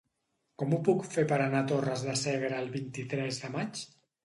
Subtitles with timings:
[0.61, 3.87] Com ho puc fer per anar a Torres de Segre el vint-i-tres de maig?